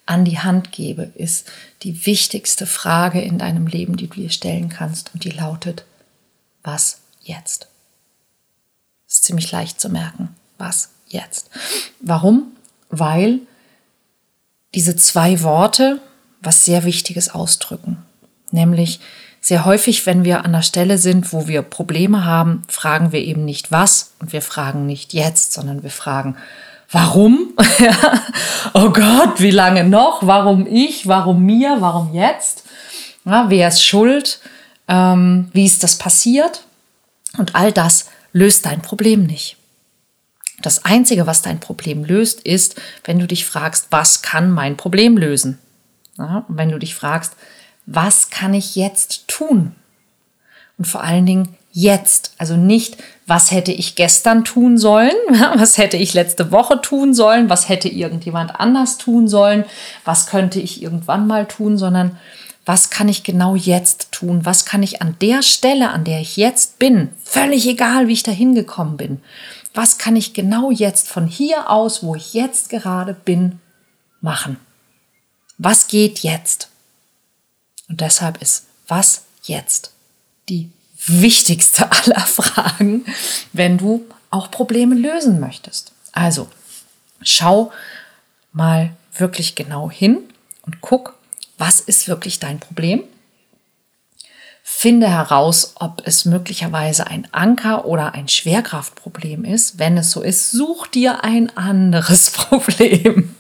an 0.06 0.26
die 0.26 0.40
Hand 0.40 0.72
gebe, 0.72 1.04
ist 1.16 1.48
die 1.84 2.06
wichtigste 2.06 2.68
Frage 2.68 3.22
in 3.22 3.40
deinem 3.40 3.68
Leben, 3.68 3.98
die 3.98 4.08
du 4.08 4.16
dir 4.16 4.30
stellen 4.30 4.70
kannst. 4.70 5.12
Und 5.14 5.24
die 5.24 5.32
lautet, 5.32 5.86
was 6.64 7.00
jetzt? 7.22 7.68
Ist 9.08 9.24
ziemlich 9.24 9.52
leicht 9.52 9.80
zu 9.80 9.90
merken. 9.90 10.36
Was 10.58 10.90
jetzt? 11.08 11.50
Warum? 12.02 12.52
Weil 12.90 13.40
diese 14.74 14.96
zwei 14.96 15.42
Worte 15.42 16.02
was 16.46 16.64
sehr 16.64 16.84
Wichtiges 16.84 17.34
ausdrücken. 17.34 17.98
Nämlich 18.52 19.00
sehr 19.42 19.66
häufig, 19.66 20.06
wenn 20.06 20.24
wir 20.24 20.46
an 20.46 20.54
der 20.54 20.62
Stelle 20.62 20.98
sind, 20.98 21.34
wo 21.34 21.48
wir 21.48 21.62
Probleme 21.62 22.26
haben, 22.26 22.62
fragen 22.68 23.12
wir 23.12 23.22
eben 23.22 23.46
nicht 23.46 23.72
was 23.72 24.14
und 24.20 24.34
wir 24.34 24.42
fragen 24.42 24.86
nicht 24.86 25.14
jetzt, 25.14 25.54
sondern 25.54 25.84
wir 25.84 25.90
fragen, 25.90 26.38
warum? 26.96 27.54
oh 28.74 28.90
Gott, 28.90 29.42
wie 29.42 29.52
lange 29.52 29.84
noch? 29.84 30.26
Warum 30.26 30.66
ich? 30.66 31.08
Warum 31.08 31.46
mir? 31.46 31.78
Warum 31.82 32.14
jetzt? 32.14 32.64
Ja, 33.26 33.50
wer 33.50 33.68
ist 33.68 33.86
schuld? 33.86 34.40
Ähm, 34.88 35.50
wie 35.52 35.66
ist 35.66 35.84
das 35.84 35.98
passiert? 35.98 36.64
Und 37.38 37.54
all 37.54 37.74
das 37.74 38.10
löst 38.32 38.66
dein 38.66 38.82
Problem 38.82 39.26
nicht. 39.26 39.58
Das 40.62 40.86
Einzige, 40.86 41.28
was 41.28 41.42
dein 41.42 41.60
Problem 41.60 42.06
löst, 42.06 42.40
ist, 42.42 42.76
wenn 43.04 43.20
du 43.20 43.28
dich 43.28 43.46
fragst, 43.46 43.88
was 43.90 44.22
kann 44.22 44.50
mein 44.50 44.78
Problem 44.78 45.18
lösen? 45.18 45.60
Ja, 46.18 46.46
und 46.48 46.58
wenn 46.58 46.70
du 46.70 46.80
dich 46.80 46.96
fragst, 46.96 47.34
was 47.86 48.30
kann 48.30 48.54
ich 48.54 48.78
jetzt 48.78 49.28
tun? 49.28 49.76
Und 50.78 50.88
vor 50.88 51.04
allen 51.04 51.26
Dingen 51.26 51.58
jetzt. 51.74 52.36
Also 52.38 52.56
nicht, 52.56 52.98
was 53.28 53.52
hätte 53.52 53.72
ich 53.72 53.96
gestern 53.96 54.44
tun 54.44 54.78
sollen, 54.78 55.12
was 55.56 55.78
hätte 55.78 55.98
ich 55.98 56.14
letzte 56.14 56.52
Woche 56.52 56.82
tun 56.82 57.14
sollen, 57.14 57.50
was 57.50 57.70
hätte 57.70 57.90
irgendjemand 57.90 58.60
anders 58.60 58.98
tun 58.98 59.28
sollen, 59.28 59.66
was 60.04 60.28
könnte 60.28 60.60
ich 60.60 60.82
irgendwann 60.82 61.28
mal 61.28 61.48
tun, 61.48 61.78
sondern 61.78 62.18
was 62.66 62.90
kann 62.90 63.08
ich 63.08 63.24
genau 63.24 63.56
jetzt 63.56 64.12
tun? 64.12 64.44
Was 64.44 64.66
kann 64.66 64.82
ich 64.82 65.02
an 65.02 65.16
der 65.22 65.44
Stelle, 65.44 65.92
an 65.92 66.04
der 66.04 66.20
ich 66.20 66.36
jetzt 66.36 66.80
bin, 66.80 67.10
völlig 67.24 67.68
egal, 67.68 68.08
wie 68.08 68.14
ich 68.14 68.24
da 68.24 68.32
hingekommen 68.32 68.98
bin, 68.98 69.22
was 69.76 69.98
kann 69.98 70.16
ich 70.16 70.34
genau 70.34 70.72
jetzt 70.72 71.08
von 71.08 71.28
hier 71.28 71.70
aus, 71.70 72.02
wo 72.02 72.16
ich 72.16 72.34
jetzt 72.34 72.70
gerade 72.70 73.14
bin, 73.14 73.60
machen? 74.22 74.58
Was 75.58 75.88
geht 75.88 76.20
jetzt? 76.20 76.70
Und 77.88 78.02
deshalb 78.02 78.42
ist 78.42 78.66
was 78.88 79.24
jetzt 79.44 79.92
die 80.50 80.72
wichtigste 81.08 81.92
aller 81.92 82.22
Fragen, 82.22 83.06
wenn 83.54 83.78
du 83.78 84.06
auch 84.30 84.52
Probleme 84.52 84.96
lösen 84.96 85.40
möchtest. 85.40 85.94
Also 86.12 86.50
schau 87.22 87.72
mal 88.52 88.92
wirklich 89.18 89.56
genau 89.56 89.90
hin 89.90 90.18
und 90.64 90.82
guck, 90.82 91.16
was 91.58 91.80
ist 91.80 92.08
wirklich 92.08 92.40
dein 92.40 92.60
Problem? 92.60 93.04
Finde 94.64 95.10
heraus, 95.10 95.74
ob 95.76 96.02
es 96.06 96.26
möglicherweise 96.26 97.08
ein 97.08 97.28
Anker 97.32 97.86
oder 97.86 98.14
ein 98.14 98.28
Schwerkraftproblem 98.28 99.46
ist. 99.46 99.78
Wenn 99.78 99.98
es 99.98 100.12
so 100.12 100.22
ist, 100.22 100.52
such 100.52 100.88
dir 100.88 101.24
ein 101.24 101.56
anderes 101.56 102.32
Problem. 102.32 103.36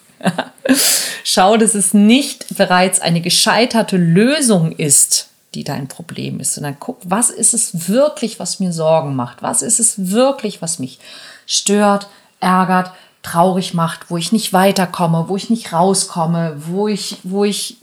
Schau, 1.24 1.58
dass 1.58 1.74
es 1.74 1.94
nicht 1.94 2.56
bereits 2.56 3.02
eine 3.02 3.22
gescheiterte 3.22 3.98
Lösung 3.98 4.72
ist, 4.72 5.30
die 5.56 5.64
dein 5.64 5.88
Problem 5.88 6.40
ist, 6.40 6.54
sondern 6.54 6.78
guck, 6.80 7.00
was 7.04 7.30
ist 7.30 7.54
es 7.54 7.88
wirklich, 7.88 8.40
was 8.40 8.60
mir 8.60 8.72
Sorgen 8.72 9.16
macht? 9.16 9.42
Was 9.42 9.62
ist 9.62 9.80
es 9.80 10.12
wirklich, 10.12 10.62
was 10.62 10.80
mich 10.80 11.00
stört, 11.46 12.08
ärgert, 12.40 12.92
traurig 13.24 13.74
macht, 13.74 14.12
wo 14.12 14.18
ich 14.18 14.32
nicht 14.32 14.54
weiterkomme, 14.54 15.26
wo 15.28 15.36
ich 15.36 15.50
nicht 15.50 15.74
rauskomme, 15.74 16.56
wo 16.68 16.88
ich, 16.88 17.18
wo 17.24 17.44
ich 17.44 17.78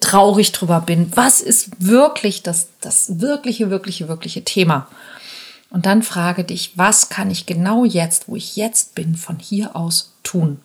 traurig 0.00 0.52
drüber 0.52 0.80
bin. 0.80 1.10
Was 1.14 1.40
ist 1.40 1.70
wirklich 1.78 2.42
das, 2.42 2.68
das 2.80 3.20
wirkliche, 3.20 3.70
wirkliche, 3.70 4.08
wirkliche 4.08 4.44
Thema? 4.44 4.88
Und 5.70 5.86
dann 5.86 6.02
frage 6.02 6.44
dich, 6.44 6.72
was 6.76 7.08
kann 7.08 7.30
ich 7.30 7.46
genau 7.46 7.84
jetzt, 7.84 8.28
wo 8.28 8.36
ich 8.36 8.56
jetzt 8.56 8.94
bin, 8.94 9.16
von 9.16 9.38
hier 9.38 9.74
aus 9.76 10.14
tun? 10.22 10.60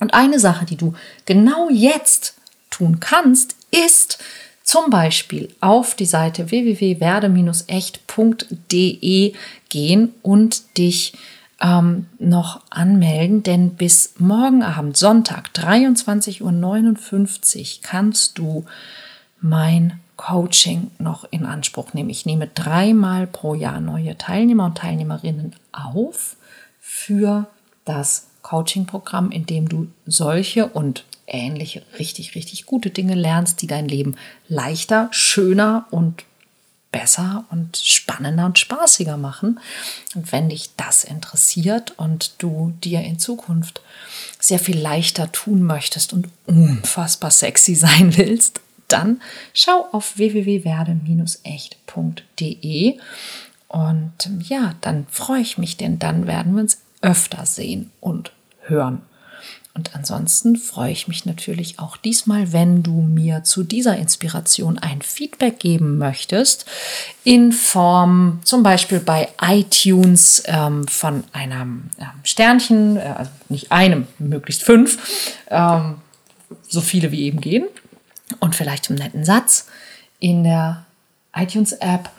Und 0.00 0.14
eine 0.14 0.40
Sache, 0.40 0.64
die 0.64 0.76
du 0.76 0.94
genau 1.24 1.68
jetzt 1.70 2.34
tun 2.70 2.98
kannst, 3.00 3.54
ist 3.70 4.18
zum 4.64 4.90
Beispiel 4.90 5.54
auf 5.60 5.94
die 5.94 6.06
Seite 6.06 6.50
www.werde-echt.de 6.50 9.32
gehen 9.68 10.14
und 10.22 10.78
dich 10.78 11.12
ähm, 11.60 12.06
noch 12.18 12.62
anmelden, 12.70 13.42
denn 13.42 13.74
bis 13.74 14.14
morgen 14.18 14.62
Abend, 14.62 14.96
Sonntag, 14.96 15.50
23.59 15.54 16.42
Uhr, 16.42 17.28
kannst 17.82 18.38
du 18.38 18.64
mein 19.40 20.00
Coaching 20.16 20.92
noch 20.98 21.24
in 21.30 21.44
Anspruch 21.44 21.92
nehmen. 21.92 22.10
Ich 22.10 22.24
nehme 22.24 22.46
dreimal 22.46 23.26
pro 23.26 23.54
Jahr 23.54 23.80
neue 23.80 24.16
Teilnehmer 24.16 24.66
und 24.66 24.78
Teilnehmerinnen 24.78 25.56
auf 25.72 26.36
für 26.80 27.48
das 27.84 28.28
Coaching-Programm, 28.42 29.30
in 29.30 29.46
dem 29.46 29.68
du 29.68 29.88
solche 30.06 30.66
und 30.66 31.04
ähnliche 31.26 31.82
richtig, 31.98 32.34
richtig 32.34 32.66
gute 32.66 32.90
Dinge 32.90 33.14
lernst, 33.14 33.62
die 33.62 33.66
dein 33.66 33.88
Leben 33.88 34.16
leichter, 34.48 35.08
schöner 35.10 35.86
und 35.90 36.24
besser 36.94 37.44
und 37.50 37.76
spannender 37.76 38.46
und 38.46 38.58
spaßiger 38.58 39.16
machen. 39.16 39.58
Und 40.14 40.30
wenn 40.30 40.48
dich 40.48 40.76
das 40.76 41.02
interessiert 41.02 41.98
und 41.98 42.34
du 42.38 42.72
dir 42.84 43.00
in 43.00 43.18
Zukunft 43.18 43.80
sehr 44.38 44.60
viel 44.60 44.78
leichter 44.78 45.32
tun 45.32 45.64
möchtest 45.64 46.12
und 46.12 46.28
unfassbar 46.46 47.32
sexy 47.32 47.74
sein 47.80 48.16
willst, 48.16 48.60
dann 48.86 49.20
schau 49.52 49.88
auf 49.90 50.18
www.werde-echt.de 50.18 52.98
und 53.66 54.30
ja, 54.40 54.76
dann 54.82 55.08
freue 55.10 55.40
ich 55.40 55.58
mich, 55.58 55.76
denn 55.76 55.98
dann 55.98 56.28
werden 56.28 56.54
wir 56.54 56.62
uns 56.62 56.78
öfter 57.00 57.44
sehen 57.44 57.90
und 58.00 58.30
hören. 58.60 59.02
Und 59.76 59.96
ansonsten 59.96 60.54
freue 60.54 60.92
ich 60.92 61.08
mich 61.08 61.26
natürlich 61.26 61.80
auch 61.80 61.96
diesmal, 61.96 62.52
wenn 62.52 62.84
du 62.84 62.92
mir 62.92 63.42
zu 63.42 63.64
dieser 63.64 63.96
Inspiration 63.96 64.78
ein 64.78 65.02
Feedback 65.02 65.58
geben 65.58 65.98
möchtest, 65.98 66.64
in 67.24 67.50
Form 67.50 68.38
zum 68.44 68.62
Beispiel 68.62 69.00
bei 69.00 69.30
iTunes 69.42 70.44
ähm, 70.46 70.86
von 70.86 71.24
einem 71.32 71.90
ähm, 71.98 72.06
Sternchen, 72.22 72.98
äh, 72.98 73.14
also 73.16 73.30
nicht 73.48 73.72
einem, 73.72 74.06
möglichst 74.20 74.62
fünf, 74.62 75.36
ähm, 75.50 75.96
so 76.68 76.80
viele 76.80 77.10
wie 77.10 77.24
eben 77.24 77.40
gehen, 77.40 77.64
und 78.38 78.54
vielleicht 78.54 78.90
einen 78.90 79.00
netten 79.00 79.24
Satz 79.24 79.66
in 80.20 80.44
der 80.44 80.86
iTunes-App 81.34 82.10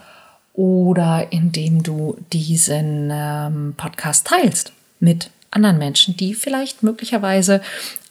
oder 0.53 1.31
indem 1.31 1.83
du 1.83 2.17
diesen 2.33 3.09
ähm, 3.13 3.73
Podcast 3.77 4.27
teilst 4.27 4.73
mit 4.99 5.29
anderen 5.55 5.77
Menschen, 5.77 6.17
die 6.17 6.33
vielleicht 6.33 6.83
möglicherweise 6.83 7.61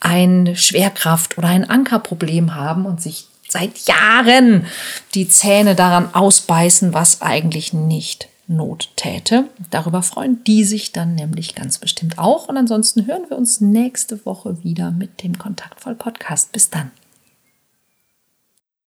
ein 0.00 0.54
Schwerkraft- 0.56 1.38
oder 1.38 1.48
ein 1.48 1.68
Ankerproblem 1.68 2.54
haben 2.54 2.86
und 2.86 3.00
sich 3.00 3.26
seit 3.48 3.86
Jahren 3.86 4.66
die 5.14 5.28
Zähne 5.28 5.74
daran 5.74 6.14
ausbeißen, 6.14 6.92
was 6.92 7.22
eigentlich 7.22 7.72
nicht 7.72 8.28
Not 8.46 8.90
täte. 8.96 9.44
Darüber 9.70 10.02
freuen 10.02 10.44
die 10.44 10.64
sich 10.64 10.92
dann 10.92 11.14
nämlich 11.14 11.54
ganz 11.54 11.78
bestimmt 11.78 12.18
auch. 12.18 12.48
Und 12.48 12.58
ansonsten 12.58 13.06
hören 13.06 13.22
wir 13.28 13.38
uns 13.38 13.60
nächste 13.62 14.26
Woche 14.26 14.62
wieder 14.62 14.90
mit 14.90 15.22
dem 15.22 15.38
Kontaktvoll 15.38 15.94
Podcast. 15.94 16.52
Bis 16.52 16.68
dann. 16.68 16.90